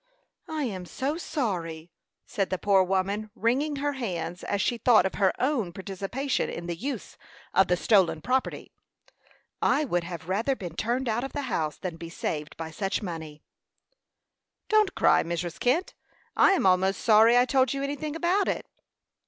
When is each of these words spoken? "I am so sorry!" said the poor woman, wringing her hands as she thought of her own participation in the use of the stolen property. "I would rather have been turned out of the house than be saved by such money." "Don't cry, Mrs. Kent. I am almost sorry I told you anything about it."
"I 0.49 0.63
am 0.63 0.87
so 0.87 1.15
sorry!" 1.19 1.91
said 2.25 2.49
the 2.49 2.57
poor 2.57 2.83
woman, 2.83 3.29
wringing 3.35 3.75
her 3.75 3.93
hands 3.93 4.43
as 4.43 4.59
she 4.59 4.79
thought 4.79 5.05
of 5.05 5.13
her 5.13 5.31
own 5.39 5.71
participation 5.71 6.49
in 6.49 6.65
the 6.65 6.75
use 6.75 7.17
of 7.53 7.67
the 7.67 7.77
stolen 7.77 8.19
property. 8.19 8.71
"I 9.61 9.85
would 9.85 10.03
rather 10.23 10.53
have 10.53 10.57
been 10.57 10.75
turned 10.75 11.07
out 11.07 11.23
of 11.23 11.33
the 11.33 11.41
house 11.53 11.77
than 11.77 11.97
be 11.97 12.09
saved 12.09 12.57
by 12.57 12.71
such 12.71 13.03
money." 13.03 13.43
"Don't 14.69 14.95
cry, 14.95 15.21
Mrs. 15.21 15.59
Kent. 15.59 15.93
I 16.35 16.53
am 16.53 16.65
almost 16.65 17.01
sorry 17.01 17.37
I 17.37 17.45
told 17.45 17.71
you 17.71 17.83
anything 17.83 18.15
about 18.15 18.47
it." 18.47 18.65